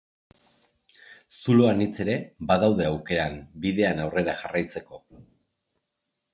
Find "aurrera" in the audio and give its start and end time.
4.09-4.39